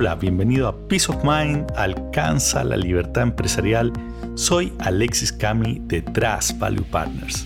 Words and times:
Hola, 0.00 0.14
bienvenido 0.14 0.68
a 0.68 0.86
Peace 0.86 1.10
of 1.10 1.24
Mind, 1.24 1.72
alcanza 1.74 2.62
la 2.62 2.76
libertad 2.76 3.24
empresarial. 3.24 3.92
Soy 4.36 4.72
Alexis 4.78 5.32
Cami 5.32 5.80
de 5.86 6.02
Trust 6.02 6.56
Value 6.60 6.84
Partners. 6.84 7.44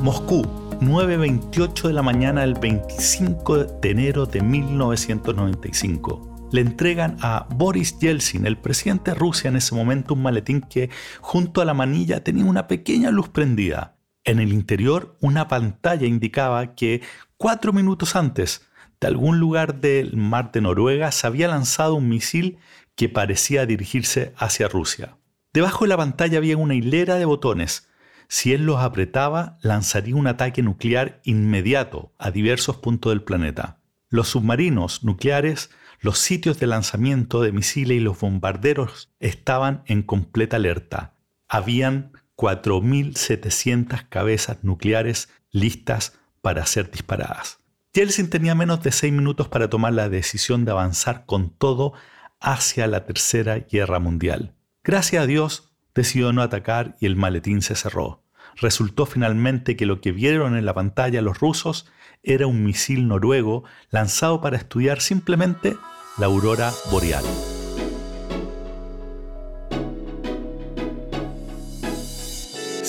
Moscú, 0.00 0.42
9.28 0.80 1.86
de 1.86 1.92
la 1.92 2.02
mañana 2.02 2.40
del 2.40 2.54
25 2.54 3.78
de 3.80 3.90
enero 3.90 4.26
de 4.26 4.42
1995. 4.42 6.48
Le 6.50 6.62
entregan 6.62 7.16
a 7.20 7.46
Boris 7.50 7.96
Yeltsin, 8.00 8.44
el 8.44 8.58
presidente 8.58 9.12
de 9.12 9.16
Rusia 9.16 9.46
en 9.46 9.54
ese 9.54 9.76
momento, 9.76 10.14
un 10.14 10.22
maletín 10.22 10.62
que 10.62 10.90
junto 11.20 11.60
a 11.60 11.64
la 11.64 11.74
manilla 11.74 12.24
tenía 12.24 12.44
una 12.44 12.66
pequeña 12.66 13.12
luz 13.12 13.28
prendida. 13.28 13.94
En 14.24 14.40
el 14.40 14.52
interior, 14.52 15.16
una 15.20 15.46
pantalla 15.46 16.08
indicaba 16.08 16.74
que 16.74 17.02
cuatro 17.36 17.72
minutos 17.72 18.16
antes 18.16 18.66
de 19.00 19.06
algún 19.06 19.38
lugar 19.38 19.80
del 19.80 20.16
mar 20.16 20.52
de 20.52 20.60
Noruega 20.60 21.12
se 21.12 21.26
había 21.26 21.48
lanzado 21.48 21.94
un 21.94 22.08
misil 22.08 22.58
que 22.94 23.08
parecía 23.08 23.66
dirigirse 23.66 24.32
hacia 24.36 24.68
Rusia. 24.68 25.16
Debajo 25.52 25.84
de 25.84 25.88
la 25.88 25.96
pantalla 25.96 26.38
había 26.38 26.56
una 26.56 26.74
hilera 26.74 27.16
de 27.16 27.24
botones. 27.24 27.88
Si 28.28 28.52
él 28.52 28.66
los 28.66 28.80
apretaba, 28.80 29.58
lanzaría 29.62 30.16
un 30.16 30.26
ataque 30.26 30.62
nuclear 30.62 31.20
inmediato 31.24 32.12
a 32.18 32.30
diversos 32.30 32.76
puntos 32.76 33.12
del 33.12 33.22
planeta. 33.22 33.80
Los 34.08 34.28
submarinos 34.28 35.04
nucleares, 35.04 35.70
los 36.00 36.18
sitios 36.18 36.58
de 36.58 36.66
lanzamiento 36.66 37.40
de 37.40 37.52
misiles 37.52 37.96
y 37.96 38.00
los 38.00 38.18
bombarderos 38.18 39.12
estaban 39.20 39.82
en 39.86 40.02
completa 40.02 40.56
alerta. 40.56 41.14
Habían 41.48 42.12
4.700 42.36 44.08
cabezas 44.08 44.58
nucleares 44.62 45.28
listas 45.50 46.18
para 46.40 46.66
ser 46.66 46.90
disparadas. 46.90 47.63
Yeltsin 47.94 48.28
tenía 48.28 48.56
menos 48.56 48.82
de 48.82 48.90
seis 48.90 49.12
minutos 49.12 49.46
para 49.46 49.70
tomar 49.70 49.92
la 49.92 50.08
decisión 50.08 50.64
de 50.64 50.72
avanzar 50.72 51.26
con 51.26 51.50
todo 51.50 51.92
hacia 52.40 52.88
la 52.88 53.06
Tercera 53.06 53.60
Guerra 53.60 54.00
Mundial. 54.00 54.52
Gracias 54.82 55.22
a 55.22 55.26
Dios, 55.26 55.70
decidió 55.94 56.32
no 56.32 56.42
atacar 56.42 56.96
y 57.00 57.06
el 57.06 57.14
maletín 57.14 57.62
se 57.62 57.76
cerró. 57.76 58.24
Resultó 58.56 59.06
finalmente 59.06 59.76
que 59.76 59.86
lo 59.86 60.00
que 60.00 60.10
vieron 60.10 60.56
en 60.56 60.66
la 60.66 60.74
pantalla 60.74 61.22
los 61.22 61.38
rusos 61.38 61.86
era 62.24 62.48
un 62.48 62.64
misil 62.64 63.06
noruego 63.06 63.62
lanzado 63.90 64.40
para 64.40 64.56
estudiar 64.56 65.00
simplemente 65.00 65.76
la 66.18 66.26
aurora 66.26 66.72
boreal. 66.90 67.24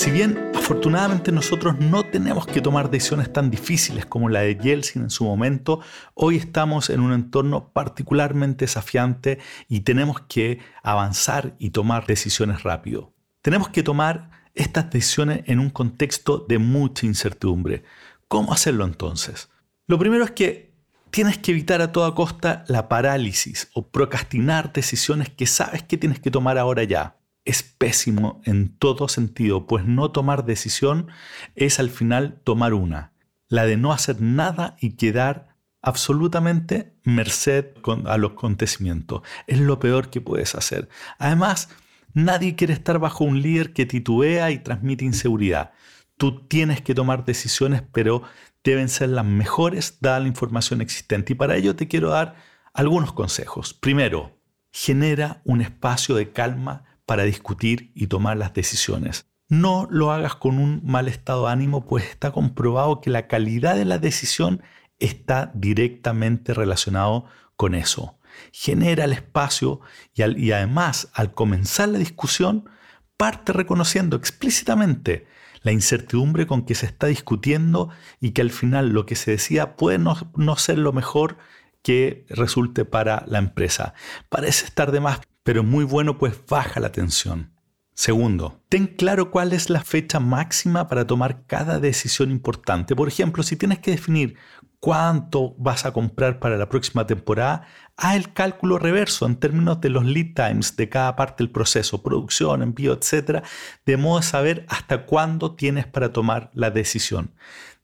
Si 0.05 0.11
bien 0.11 0.51
afortunadamente 0.53 1.31
nosotros 1.31 1.79
no 1.79 2.03
tenemos 2.03 2.45
que 2.45 2.61
tomar 2.61 2.91
decisiones 2.91 3.33
tan 3.33 3.49
difíciles 3.49 4.05
como 4.05 4.29
la 4.29 4.41
de 4.41 4.55
Yeltsin 4.55 5.01
en 5.01 5.09
su 5.09 5.23
momento, 5.23 5.79
hoy 6.13 6.35
estamos 6.37 6.91
en 6.91 6.99
un 6.99 7.11
entorno 7.11 7.71
particularmente 7.73 8.65
desafiante 8.65 9.39
y 9.67 9.79
tenemos 9.79 10.21
que 10.21 10.59
avanzar 10.83 11.55
y 11.57 11.71
tomar 11.71 12.05
decisiones 12.05 12.61
rápido. 12.61 13.15
Tenemos 13.41 13.69
que 13.69 13.81
tomar 13.81 14.29
estas 14.53 14.91
decisiones 14.91 15.41
en 15.47 15.57
un 15.59 15.71
contexto 15.71 16.45
de 16.47 16.59
mucha 16.59 17.07
incertidumbre. 17.07 17.83
¿Cómo 18.27 18.53
hacerlo 18.53 18.85
entonces? 18.85 19.49
Lo 19.87 19.97
primero 19.97 20.23
es 20.23 20.29
que 20.29 20.71
tienes 21.09 21.39
que 21.39 21.49
evitar 21.49 21.81
a 21.81 21.91
toda 21.91 22.13
costa 22.13 22.63
la 22.67 22.89
parálisis 22.89 23.71
o 23.73 23.87
procrastinar 23.87 24.71
decisiones 24.71 25.31
que 25.31 25.47
sabes 25.47 25.81
que 25.81 25.97
tienes 25.97 26.19
que 26.19 26.29
tomar 26.29 26.59
ahora 26.59 26.83
ya 26.83 27.15
es 27.45 27.61
pésimo 27.63 28.41
en 28.43 28.75
todo 28.75 29.07
sentido, 29.07 29.67
pues 29.67 29.85
no 29.85 30.11
tomar 30.11 30.45
decisión 30.45 31.07
es 31.55 31.79
al 31.79 31.91
final 31.91 32.41
tomar 32.43 32.73
una, 32.73 33.13
la 33.47 33.65
de 33.65 33.77
no 33.77 33.93
hacer 33.93 34.19
nada 34.19 34.75
y 34.81 34.93
quedar 34.93 35.55
absolutamente 35.83 36.95
merced 37.03 37.67
a 38.05 38.17
los 38.17 38.31
acontecimientos. 38.31 39.21
Es 39.45 39.59
lo 39.59 39.79
peor 39.79 40.09
que 40.09 40.19
puedes 40.19 40.55
hacer. 40.55 40.89
Además, 41.19 41.69
nadie 42.13 42.55
quiere 42.55 42.73
estar 42.73 42.97
bajo 42.97 43.23
un 43.23 43.41
líder 43.43 43.71
que 43.71 43.85
titubea 43.85 44.49
y 44.49 44.57
transmite 44.57 45.05
inseguridad. 45.05 45.73
Tú 46.17 46.47
tienes 46.47 46.81
que 46.81 46.95
tomar 46.95 47.23
decisiones, 47.25 47.83
pero 47.91 48.23
deben 48.63 48.89
ser 48.89 49.09
las 49.09 49.25
mejores 49.25 49.99
dada 50.01 50.19
la 50.19 50.27
información 50.27 50.81
existente. 50.81 51.33
Y 51.33 51.35
para 51.35 51.55
ello 51.55 51.75
te 51.75 51.87
quiero 51.87 52.09
dar 52.09 52.35
algunos 52.73 53.13
consejos. 53.13 53.75
Primero, 53.75 54.35
genera 54.71 55.41
un 55.45 55.61
espacio 55.61 56.15
de 56.15 56.31
calma 56.31 56.94
para 57.05 57.23
discutir 57.23 57.91
y 57.95 58.07
tomar 58.07 58.37
las 58.37 58.53
decisiones. 58.53 59.27
No 59.47 59.87
lo 59.91 60.11
hagas 60.11 60.35
con 60.35 60.57
un 60.57 60.81
mal 60.83 61.07
estado 61.07 61.45
de 61.45 61.51
ánimo, 61.51 61.85
pues 61.85 62.05
está 62.05 62.31
comprobado 62.31 62.99
que 62.99 63.11
la 63.11 63.27
calidad 63.27 63.75
de 63.75 63.85
la 63.85 63.99
decisión 63.99 64.63
está 64.99 65.51
directamente 65.53 66.53
relacionado 66.53 67.25
con 67.55 67.75
eso. 67.75 68.17
Genera 68.51 69.05
el 69.05 69.13
espacio 69.13 69.81
y, 70.13 70.51
además 70.51 71.09
al 71.13 71.33
comenzar 71.33 71.89
la 71.89 71.99
discusión, 71.99 72.69
parte 73.17 73.53
reconociendo 73.53 74.17
explícitamente 74.17 75.27
la 75.61 75.71
incertidumbre 75.71 76.45
con 76.47 76.65
que 76.65 76.75
se 76.75 76.85
está 76.85 77.07
discutiendo 77.07 77.89
y 78.19 78.31
que 78.31 78.41
al 78.41 78.51
final 78.51 78.89
lo 78.89 79.05
que 79.05 79.15
se 79.15 79.31
decía 79.31 79.75
puede 79.75 79.97
no, 79.97 80.15
no 80.35 80.57
ser 80.57 80.77
lo 80.77 80.91
mejor 80.91 81.37
que 81.81 82.25
resulte 82.29 82.83
para 82.83 83.23
la 83.27 83.39
empresa. 83.39 83.93
Parece 84.29 84.65
estar 84.65 84.91
de 84.91 84.99
más 84.99 85.21
pero 85.45 85.63
muy 85.63 85.85
bueno 85.85 86.17
pues 86.17 86.33
baja 86.49 86.79
la 86.79 86.91
tensión. 86.91 87.51
Segundo, 87.93 88.63
ten 88.67 88.87
claro 88.87 89.29
cuál 89.29 89.53
es 89.53 89.69
la 89.69 89.83
fecha 89.83 90.19
máxima 90.19 90.87
para 90.87 91.05
tomar 91.05 91.45
cada 91.45 91.79
decisión 91.79 92.31
importante. 92.31 92.95
Por 92.95 93.07
ejemplo, 93.07 93.43
si 93.43 93.55
tienes 93.55 93.77
que 93.77 93.91
definir 93.91 94.35
cuánto 94.79 95.53
vas 95.59 95.85
a 95.85 95.93
comprar 95.93 96.39
para 96.39 96.57
la 96.57 96.67
próxima 96.67 97.05
temporada, 97.05 97.67
haz 97.95 98.15
el 98.15 98.33
cálculo 98.33 98.79
reverso 98.79 99.27
en 99.27 99.35
términos 99.35 99.79
de 99.81 99.89
los 99.89 100.03
lead 100.03 100.33
times 100.33 100.75
de 100.75 100.89
cada 100.89 101.15
parte 101.15 101.43
del 101.43 101.51
proceso, 101.51 102.01
producción, 102.01 102.63
envío, 102.63 102.93
etc., 102.93 103.45
de 103.85 103.97
modo 103.97 104.21
de 104.21 104.25
saber 104.25 104.65
hasta 104.67 105.05
cuándo 105.05 105.55
tienes 105.55 105.85
para 105.85 106.11
tomar 106.11 106.49
la 106.55 106.71
decisión. 106.71 107.35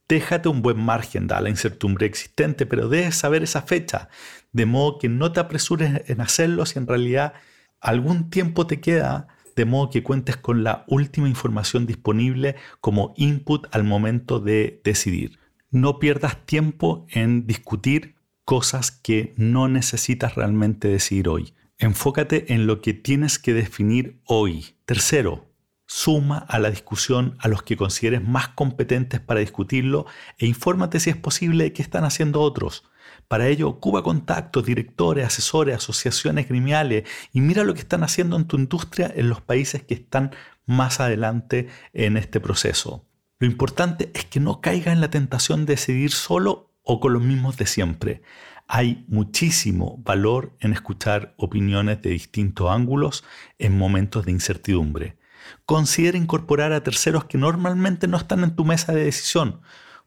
Déjate 0.09 0.49
un 0.49 0.63
buen 0.63 0.83
margen 0.83 1.27
da 1.27 1.39
la 1.39 1.49
incertidumbre 1.49 2.07
existente, 2.07 2.65
pero 2.65 2.89
debes 2.89 3.15
saber 3.15 3.43
esa 3.43 3.61
fecha, 3.61 4.09
de 4.51 4.65
modo 4.65 4.97
que 4.97 5.09
no 5.09 5.31
te 5.31 5.39
apresures 5.39 6.01
en 6.09 6.21
hacerlo 6.21 6.65
si 6.65 6.79
en 6.79 6.87
realidad 6.87 7.33
algún 7.81 8.29
tiempo 8.29 8.67
te 8.67 8.79
queda, 8.79 9.27
de 9.55 9.65
modo 9.65 9.89
que 9.89 10.03
cuentes 10.03 10.37
con 10.37 10.63
la 10.63 10.85
última 10.87 11.27
información 11.27 11.85
disponible 11.85 12.55
como 12.79 13.13
input 13.17 13.67
al 13.75 13.83
momento 13.83 14.39
de 14.39 14.79
decidir. 14.83 15.39
No 15.71 15.99
pierdas 15.99 16.45
tiempo 16.45 17.05
en 17.09 17.47
discutir 17.47 18.15
cosas 18.45 18.91
que 18.91 19.33
no 19.37 19.67
necesitas 19.67 20.35
realmente 20.35 20.87
decidir 20.87 21.27
hoy. 21.27 21.53
Enfócate 21.77 22.53
en 22.53 22.67
lo 22.67 22.81
que 22.81 22.93
tienes 22.93 23.39
que 23.39 23.53
definir 23.53 24.21
hoy. 24.25 24.75
Tercero, 24.85 25.50
suma 25.93 26.37
a 26.37 26.57
la 26.57 26.69
discusión 26.69 27.35
a 27.39 27.49
los 27.49 27.63
que 27.63 27.75
consideres 27.75 28.25
más 28.25 28.47
competentes 28.47 29.19
para 29.19 29.41
discutirlo 29.41 30.05
e 30.37 30.45
infórmate 30.45 31.01
si 31.01 31.09
es 31.09 31.17
posible 31.17 31.73
qué 31.73 31.81
están 31.81 32.05
haciendo 32.05 32.39
otros. 32.39 32.89
Para 33.27 33.49
ello, 33.49 33.67
ocupa 33.67 34.01
contactos, 34.01 34.65
directores, 34.65 35.25
asesores, 35.25 35.75
asociaciones 35.75 36.47
gremiales 36.47 37.03
y 37.33 37.41
mira 37.41 37.65
lo 37.65 37.73
que 37.73 37.81
están 37.81 38.03
haciendo 38.03 38.37
en 38.37 38.45
tu 38.45 38.55
industria 38.55 39.11
en 39.13 39.27
los 39.27 39.41
países 39.41 39.83
que 39.83 39.95
están 39.95 40.31
más 40.65 41.01
adelante 41.01 41.67
en 41.91 42.15
este 42.15 42.39
proceso. 42.39 43.05
Lo 43.39 43.47
importante 43.47 44.11
es 44.13 44.23
que 44.23 44.39
no 44.39 44.61
caiga 44.61 44.93
en 44.93 45.01
la 45.01 45.09
tentación 45.09 45.65
de 45.65 45.73
decidir 45.73 46.11
solo 46.11 46.71
o 46.83 47.01
con 47.01 47.11
los 47.11 47.21
mismos 47.21 47.57
de 47.57 47.65
siempre. 47.65 48.21
Hay 48.65 49.03
muchísimo 49.09 49.97
valor 50.05 50.55
en 50.61 50.71
escuchar 50.71 51.33
opiniones 51.35 52.01
de 52.01 52.11
distintos 52.11 52.69
ángulos 52.69 53.25
en 53.59 53.77
momentos 53.77 54.25
de 54.25 54.31
incertidumbre. 54.31 55.20
Considera 55.65 56.17
incorporar 56.17 56.73
a 56.73 56.83
terceros 56.83 57.25
que 57.25 57.37
normalmente 57.37 58.07
no 58.07 58.17
están 58.17 58.43
en 58.43 58.55
tu 58.55 58.65
mesa 58.65 58.93
de 58.93 59.05
decisión 59.05 59.61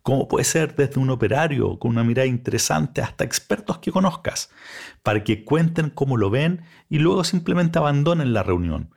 como 0.04 0.28
puede 0.28 0.44
ser 0.44 0.76
desde 0.76 1.00
un 1.00 1.08
operario 1.08 1.78
con 1.78 1.92
una 1.92 2.04
mirada 2.04 2.26
interesante 2.26 3.00
hasta 3.00 3.24
expertos 3.24 3.78
que 3.78 3.90
conozcas, 3.90 4.50
para 5.02 5.24
que 5.24 5.46
cuenten 5.46 5.88
cómo 5.88 6.18
lo 6.18 6.28
ven 6.28 6.60
y 6.90 6.98
luego 6.98 7.24
simplemente 7.24 7.78
abandonen 7.78 8.34
la 8.34 8.42
reunión. 8.42 8.90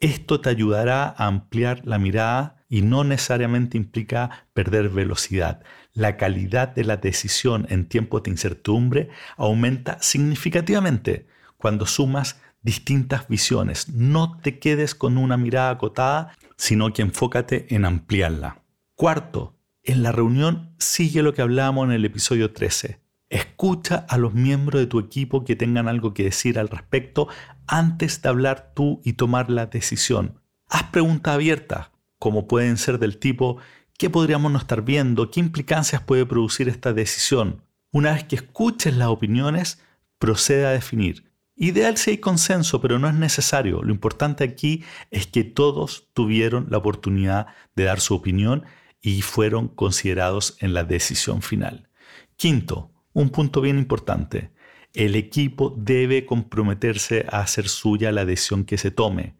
Esto 0.00 0.42
te 0.42 0.50
ayudará 0.50 1.14
a 1.16 1.28
ampliar 1.28 1.80
la 1.86 1.98
mirada 1.98 2.62
y 2.68 2.82
no 2.82 3.04
necesariamente 3.04 3.78
implica 3.78 4.46
perder 4.52 4.90
velocidad. 4.90 5.62
La 5.94 6.18
calidad 6.18 6.68
de 6.68 6.84
la 6.84 6.98
decisión 6.98 7.66
en 7.70 7.88
tiempos 7.88 8.22
de 8.22 8.30
incertidumbre 8.30 9.08
aumenta 9.38 9.96
significativamente 10.02 11.26
cuando 11.56 11.86
sumas 11.86 12.38
distintas 12.62 13.28
visiones. 13.28 13.88
No 13.88 14.38
te 14.38 14.58
quedes 14.58 14.94
con 14.94 15.18
una 15.18 15.36
mirada 15.36 15.70
acotada, 15.70 16.36
sino 16.56 16.92
que 16.92 17.02
enfócate 17.02 17.74
en 17.74 17.84
ampliarla. 17.84 18.62
Cuarto, 18.94 19.56
en 19.82 20.02
la 20.02 20.12
reunión 20.12 20.74
sigue 20.78 21.22
lo 21.22 21.32
que 21.32 21.42
hablábamos 21.42 21.86
en 21.86 21.92
el 21.92 22.04
episodio 22.04 22.52
13. 22.52 23.00
Escucha 23.30 24.04
a 24.08 24.18
los 24.18 24.34
miembros 24.34 24.80
de 24.80 24.86
tu 24.86 24.98
equipo 24.98 25.44
que 25.44 25.56
tengan 25.56 25.88
algo 25.88 26.12
que 26.12 26.24
decir 26.24 26.58
al 26.58 26.68
respecto 26.68 27.28
antes 27.66 28.20
de 28.20 28.28
hablar 28.28 28.72
tú 28.74 29.00
y 29.04 29.14
tomar 29.14 29.50
la 29.50 29.66
decisión. 29.66 30.40
Haz 30.68 30.84
preguntas 30.84 31.34
abiertas, 31.34 31.90
como 32.18 32.46
pueden 32.46 32.76
ser 32.76 32.98
del 32.98 33.18
tipo 33.18 33.58
¿qué 34.00 34.08
podríamos 34.08 34.50
no 34.50 34.58
estar 34.58 34.82
viendo? 34.82 35.30
¿Qué 35.30 35.40
implicancias 35.40 36.02
puede 36.02 36.24
producir 36.24 36.68
esta 36.68 36.92
decisión? 36.92 37.62
Una 37.92 38.12
vez 38.12 38.24
que 38.24 38.36
escuches 38.36 38.96
las 38.96 39.08
opiniones, 39.08 39.82
procede 40.18 40.66
a 40.66 40.70
definir. 40.70 41.29
Ideal 41.62 41.98
si 41.98 42.12
hay 42.12 42.18
consenso, 42.18 42.80
pero 42.80 42.98
no 42.98 43.06
es 43.06 43.12
necesario. 43.12 43.82
Lo 43.82 43.92
importante 43.92 44.44
aquí 44.44 44.82
es 45.10 45.26
que 45.26 45.44
todos 45.44 46.08
tuvieron 46.14 46.68
la 46.70 46.78
oportunidad 46.78 47.48
de 47.76 47.84
dar 47.84 48.00
su 48.00 48.14
opinión 48.14 48.64
y 49.02 49.20
fueron 49.20 49.68
considerados 49.68 50.56
en 50.60 50.72
la 50.72 50.84
decisión 50.84 51.42
final. 51.42 51.90
Quinto, 52.36 52.90
un 53.12 53.28
punto 53.28 53.60
bien 53.60 53.76
importante. 53.76 54.52
El 54.94 55.14
equipo 55.16 55.74
debe 55.76 56.24
comprometerse 56.24 57.26
a 57.28 57.40
hacer 57.40 57.68
suya 57.68 58.10
la 58.10 58.24
decisión 58.24 58.64
que 58.64 58.78
se 58.78 58.90
tome. 58.90 59.34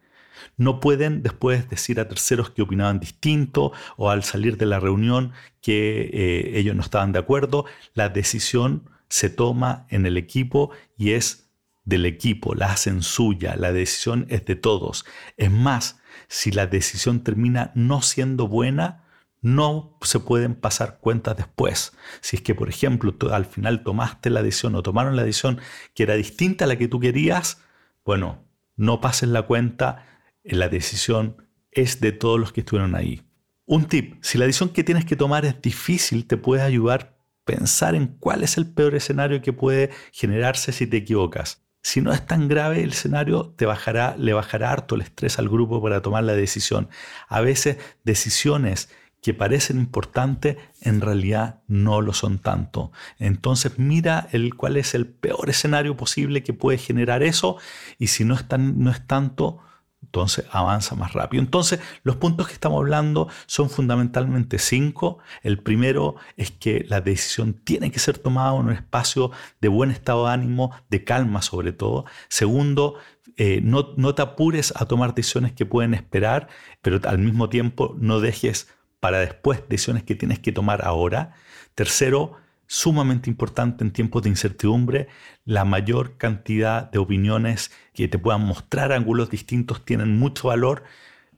No 0.59 0.79
pueden 0.79 1.23
después 1.23 1.71
decir 1.71 2.01
a 2.01 2.09
terceros 2.09 2.51
que 2.51 2.61
opinaban 2.61 3.01
distinto 3.01 3.73
o 3.97 4.11
al 4.11 4.25
salir 4.25 4.59
de 4.59 4.67
la 4.67 4.79
reunión 4.79 5.33
que 5.63 6.11
eh, 6.13 6.59
ellos 6.59 6.77
no 6.77 6.83
estaban 6.83 7.13
de 7.13 7.19
acuerdo. 7.19 7.65
La 7.95 8.11
decisión 8.11 8.91
se 9.09 9.31
toma 9.31 9.87
en 9.89 10.05
el 10.05 10.19
equipo 10.19 10.71
y 10.99 11.13
es 11.13 11.50
del 11.85 12.07
equipo, 12.07 12.55
la 12.55 12.73
hacen 12.73 13.03
suya, 13.03 13.57
la 13.57 13.73
decisión 13.73 14.27
es 14.29 14.45
de 14.45 14.57
todos. 14.57 15.05
Es 15.37 15.51
más, 15.51 16.01
si 16.29 16.51
la 16.51 16.67
decisión 16.67 17.25
termina 17.25 17.73
no 17.75 18.03
siendo 18.03 18.49
buena, 18.49 19.05
no 19.43 19.97
se 20.03 20.21
pueden 20.21 20.55
pasar 20.55 20.99
cuentas 21.01 21.37
después. 21.37 21.93
Si 22.21 22.37
es 22.37 22.43
que, 22.43 22.55
por 22.55 22.69
ejemplo, 22.69 23.15
al 23.33 23.47
final 23.47 23.83
tomaste 23.83 24.31
la 24.31 24.43
decisión 24.43 24.75
o 24.75 24.83
tomaron 24.83 25.17
la 25.17 25.25
decisión 25.25 25.61
que 25.95 26.03
era 26.03 26.15
distinta 26.15 26.65
a 26.65 26.69
la 26.69 26.77
que 26.77 26.89
tú 26.89 27.01
querías, 27.01 27.63
bueno, 28.05 28.45
no 28.77 29.01
pases 29.01 29.29
la 29.29 29.43
cuenta, 29.43 30.07
la 30.45 30.69
decisión 30.69 31.49
es 31.71 32.01
de 32.01 32.13
todos 32.13 32.39
los 32.39 32.53
que 32.53 32.61
estuvieron 32.61 32.95
ahí. 32.95 33.23
Un 33.65 33.87
tip, 33.87 34.23
si 34.23 34.37
la 34.37 34.47
decisión 34.47 34.71
que 34.71 34.85
tienes 34.85 35.05
que 35.05 35.17
tomar 35.17 35.45
es 35.45 35.61
difícil, 35.63 36.27
te 36.27 36.37
puede 36.37 36.63
ayudar 36.63 37.01
a 37.03 37.45
pensar 37.45 37.95
en 37.95 38.09
cuál 38.19 38.43
es 38.43 38.59
el 38.59 38.67
peor 38.67 38.95
escenario 38.95 39.43
que 39.43 39.53
puede 39.53 39.91
generarse 40.13 40.73
si 40.73 40.87
te 40.87 40.99
equivocas. 40.99 41.65
Si 41.83 42.01
no 42.01 42.13
es 42.13 42.27
tan 42.27 42.49
grave 42.49 42.83
el 42.83 42.91
escenario, 42.91 43.55
te 43.57 43.67
bajará, 43.67 44.17
le 44.19 44.33
bajará 44.33 44.71
harto 44.71 44.95
el 44.95 45.01
estrés 45.01 45.39
al 45.39 45.49
grupo 45.49 45.83
para 45.83 46.03
tomar 46.03 46.25
la 46.25 46.35
decisión. 46.35 46.89
A 47.29 47.41
veces 47.41 47.79
decisiones 48.05 48.89
que 49.23 49.35
parecen 49.35 49.79
importantes 49.79 50.57
en 50.81 51.01
realidad 51.01 51.61
no 51.67 52.01
lo 52.01 52.13
son 52.13 52.39
tanto. 52.39 52.91
Entonces 53.19 53.79
mira 53.79 54.29
el, 54.33 54.55
cuál 54.55 54.77
es 54.77 54.95
el 54.95 55.07
peor 55.07 55.51
escenario 55.51 55.97
posible 55.97 56.43
que 56.43 56.55
puede 56.55 56.79
generar 56.79 57.23
eso 57.23 57.59
y 57.99 58.09
si 58.09 58.25
no 58.25 58.35
es, 58.35 58.45
no 58.59 58.91
es 58.91 59.07
tanto, 59.07 59.59
entonces 60.03 60.45
avanza 60.51 60.95
más 60.95 61.13
rápido. 61.13 61.43
Entonces 61.43 61.81
los 62.03 62.17
puntos 62.17 62.49
que 62.49 62.55
estamos 62.55 62.79
hablando 62.79 63.29
son 63.47 63.71
fundamentalmente 63.71 64.59
cinco. 64.59 65.19
El 65.43 65.63
primero 65.63 66.17
es 66.37 66.51
que 66.51 66.85
la 66.89 67.01
decisión 67.01 67.55
tiene 67.55 67.91
que 67.91 67.99
ser 67.99 68.19
tomada 68.19 68.55
en 68.57 68.67
un 68.67 68.73
espacio 68.73 69.31
de 69.61 69.69
buen 69.69 69.91
estado 69.91 70.27
de 70.27 70.33
ánimo, 70.33 70.73
de 70.89 71.05
calma 71.05 71.43
sobre 71.43 71.73
todo. 71.73 72.07
Segundo, 72.29 72.97
eh, 73.37 73.61
no, 73.63 73.95
no 73.97 74.15
te 74.15 74.23
apures 74.23 74.73
a 74.77 74.87
tomar 74.87 75.15
decisiones 75.15 75.53
que 75.53 75.67
pueden 75.67 75.95
esperar, 75.95 76.49
pero 76.83 77.01
al 77.09 77.19
mismo 77.19 77.49
tiempo 77.49 77.95
no 77.99 78.21
dejes 78.21 78.69
para 79.01 79.19
después 79.19 79.63
decisiones 79.69 80.03
que 80.03 80.15
tienes 80.15 80.39
que 80.39 80.53
tomar 80.53 80.85
ahora. 80.85 81.35
Tercero, 81.75 82.37
sumamente 82.71 83.29
importante 83.29 83.83
en 83.83 83.91
tiempos 83.91 84.23
de 84.23 84.29
incertidumbre, 84.29 85.09
la 85.45 85.65
mayor 85.65 86.17
cantidad 86.19 86.89
de 86.89 87.01
opiniones 87.01 87.73
que 87.93 88.07
te 88.07 88.17
puedan 88.17 88.43
mostrar 88.43 88.93
ángulos 88.93 89.29
distintos 89.29 89.85
tienen 89.85 90.17
mucho 90.21 90.47
valor. 90.47 90.85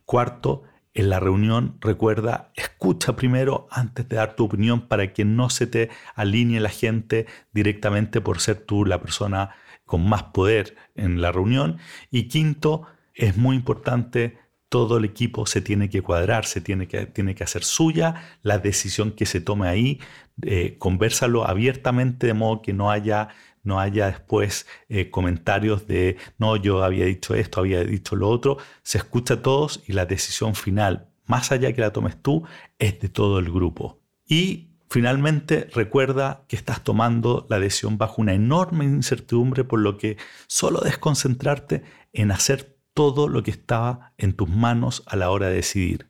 Cuarto, 0.05 0.64
en 0.93 1.08
la 1.08 1.20
reunión 1.20 1.79
recuerda, 1.81 2.52
escucha 2.55 3.17
primero 3.17 3.67
antes 3.70 4.06
de 4.11 4.17
dar 4.17 4.37
tu 4.37 4.44
opinión 4.44 4.88
para 4.88 5.14
que 5.14 5.25
no 5.25 5.49
se 5.49 5.67
te 5.67 5.88
alinee 6.14 6.61
la 6.61 6.69
gente 6.69 7.25
directamente 7.50 8.20
por 8.20 8.38
ser 8.38 8.56
tú 8.56 8.84
la 8.84 9.00
persona 9.00 9.55
con 9.87 10.06
más 10.06 10.25
poder 10.25 10.76
en 10.96 11.23
la 11.23 11.32
reunión. 11.32 11.79
Y 12.11 12.29
quinto, 12.29 12.82
es 13.14 13.38
muy 13.38 13.56
importante 13.56 14.37
todo 14.73 14.96
el 14.96 15.05
equipo 15.05 15.44
se 15.44 15.61
tiene 15.61 15.90
que 15.90 16.00
cuadrar, 16.00 16.46
se 16.46 16.62
tiene 16.62 16.88
que, 16.88 17.05
tiene 17.05 17.34
que 17.34 17.44
hacer 17.44 17.62
suya 17.62 18.38
la 18.40 18.56
decisión 18.56 19.12
que 19.12 19.26
se 19.26 19.43
tome 19.43 19.69
ahí, 19.69 20.00
eh, 20.43 20.76
conversalo 20.79 21.46
abiertamente 21.46 22.26
de 22.26 22.34
modo 22.34 22.62
que 22.62 22.73
no 22.73 22.90
haya, 22.90 23.29
no 23.62 23.79
haya 23.79 24.06
después 24.06 24.67
eh, 24.88 25.11
comentarios 25.11 25.87
de, 25.87 26.17
no, 26.38 26.56
yo 26.56 26.82
había 26.82 27.05
dicho 27.05 27.34
esto, 27.34 27.61
había 27.61 27.84
dicho 27.84 28.17
lo 28.17 28.29
otro, 28.29 28.58
se 28.82 28.99
escucha 28.99 29.34
a 29.34 29.43
todos 29.43 29.82
y 29.87 29.93
la 29.93 30.06
decisión 30.06 30.55
final, 30.55 31.08
más 31.26 31.52
allá 31.52 31.73
que 31.73 31.81
la 31.81 31.93
tomes 31.93 32.20
tú, 32.20 32.44
es 32.79 32.99
de 33.00 33.08
todo 33.08 33.38
el 33.38 33.50
grupo. 33.50 34.00
Y 34.26 34.69
Finalmente, 34.93 35.70
recuerda 35.73 36.44
que 36.49 36.56
estás 36.56 36.84
tomando 36.84 37.46
la 37.49 37.58
decisión 37.58 37.96
bajo 37.96 38.20
una 38.20 38.34
enorme 38.34 38.84
incertidumbre, 38.84 39.64
por 39.64 39.81
lo 39.81 39.96
que 39.96 40.19
solo 40.49 40.81
desconcentrarte 40.81 41.82
en 42.12 42.31
hacer 42.31 42.76
todo 42.93 43.26
lo 43.26 43.43
que 43.43 43.52
estaba 43.52 44.12
en 44.19 44.34
tus 44.34 44.50
manos 44.50 45.02
a 45.06 45.17
la 45.17 45.31
hora 45.31 45.49
de 45.49 45.55
decidir. 45.55 46.08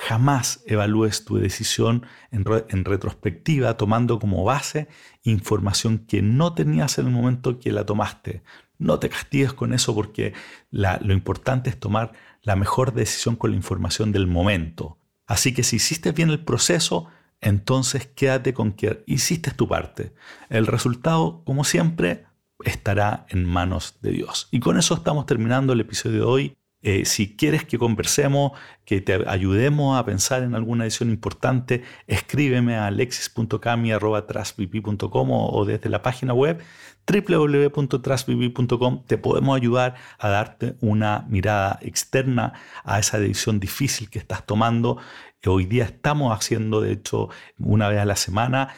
Jamás 0.00 0.62
evalúes 0.64 1.24
tu 1.24 1.38
decisión 1.38 2.06
en, 2.30 2.84
retrospectiva 2.84 3.76
tomando 3.76 4.20
como 4.20 4.44
base 4.44 4.86
información 5.24 5.98
que 5.98 6.22
no 6.22 6.54
tenías 6.54 6.98
en 6.98 7.06
el 7.06 7.12
momento 7.12 7.58
que 7.58 7.72
la 7.72 7.84
tomaste. 7.84 8.44
No 8.78 9.00
te 9.00 9.08
castigues 9.08 9.52
con 9.52 9.74
eso 9.74 9.96
porque 9.96 10.34
lo 10.70 11.12
importante 11.12 11.68
es 11.68 11.80
tomar 11.80 12.12
la 12.42 12.54
mejor 12.54 12.94
decisión 12.94 13.34
con 13.34 13.50
la 13.50 13.56
información 13.56 14.12
del 14.12 14.28
momento. 14.28 14.98
Así 15.26 15.52
que 15.52 15.64
si 15.64 15.76
hiciste 15.76 16.12
bien 16.12 16.30
el 16.30 16.44
proceso, 16.44 17.08
entonces 17.40 18.06
quédate 18.06 18.54
con 18.54 18.72
que 18.72 19.02
hiciste 19.04 19.50
tu 19.50 19.66
parte. 19.66 20.14
El 20.48 20.68
resultado, 20.68 21.42
como 21.44 21.64
siempre, 21.64 22.24
estará 22.64 23.26
en 23.30 23.44
manos 23.44 23.96
de 24.00 24.12
Dios. 24.12 24.46
Y 24.52 24.60
con 24.60 24.78
eso 24.78 24.94
estamos 24.94 25.26
terminando 25.26 25.72
el 25.72 25.80
episodio 25.80 26.18
de 26.18 26.24
hoy. 26.24 26.57
Eh, 26.82 27.04
si 27.04 27.36
quieres 27.36 27.64
que 27.64 27.78
conversemos, 27.78 28.52
que 28.84 29.00
te 29.00 29.28
ayudemos 29.28 29.98
a 29.98 30.04
pensar 30.04 30.42
en 30.42 30.54
alguna 30.54 30.84
decisión 30.84 31.10
importante, 31.10 31.82
escríbeme 32.06 32.76
a 32.76 32.86
alexis.cami.com 32.86 35.30
o 35.30 35.64
desde 35.64 35.88
la 35.88 36.02
página 36.02 36.34
web 36.34 36.62
www.trasvivir.com 37.08 39.04
te 39.06 39.18
podemos 39.18 39.56
ayudar 39.56 39.94
a 40.18 40.28
darte 40.28 40.76
una 40.80 41.24
mirada 41.28 41.78
externa 41.82 42.52
a 42.84 42.98
esa 42.98 43.18
decisión 43.18 43.60
difícil 43.60 44.10
que 44.10 44.18
estás 44.18 44.44
tomando. 44.44 44.98
Hoy 45.46 45.64
día 45.64 45.84
estamos 45.84 46.36
haciendo, 46.36 46.80
de 46.80 46.92
hecho, 46.92 47.28
una 47.58 47.88
vez 47.88 48.00
a 48.00 48.04
la 48.04 48.16
semana, 48.16 48.74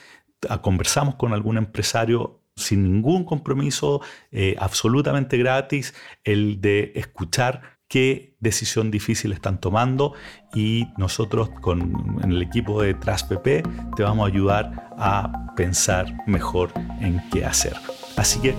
conversamos 0.62 1.16
con 1.16 1.32
algún 1.32 1.58
empresario 1.58 2.40
sin 2.54 2.84
ningún 2.84 3.24
compromiso, 3.24 4.02
eh, 4.30 4.54
absolutamente 4.58 5.38
gratis, 5.38 5.94
el 6.24 6.60
de 6.60 6.92
escuchar 6.94 7.79
qué 7.90 8.36
decisión 8.38 8.90
difícil 8.90 9.32
están 9.32 9.60
tomando 9.60 10.14
y 10.54 10.86
nosotros 10.96 11.50
con 11.60 12.20
el 12.24 12.40
equipo 12.40 12.80
de 12.80 12.94
TrasPP 12.94 13.66
te 13.96 14.02
vamos 14.02 14.24
a 14.24 14.32
ayudar 14.32 14.88
a 14.96 15.52
pensar 15.56 16.06
mejor 16.26 16.70
en 17.00 17.20
qué 17.30 17.44
hacer. 17.44 17.74
Así 18.16 18.40
que 18.40 18.54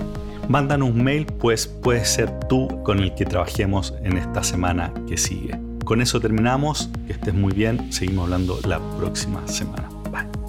mándanos 0.49 0.89
un 0.89 1.03
mail, 1.03 1.25
pues 1.25 1.65
puedes 1.65 2.09
ser 2.09 2.39
tú 2.49 2.67
con 2.83 2.99
el 2.99 3.15
que 3.15 3.25
trabajemos 3.25 3.95
en 4.03 4.17
esta 4.17 4.43
semana 4.43 4.93
que 5.07 5.17
sigue. 5.17 5.57
Con 5.85 6.01
eso 6.01 6.19
terminamos, 6.19 6.89
que 7.07 7.13
estés 7.13 7.33
muy 7.33 7.53
bien, 7.53 7.91
seguimos 7.91 8.25
hablando 8.25 8.59
la 8.67 8.79
próxima 8.97 9.47
semana. 9.47 9.89
Bye. 10.11 10.40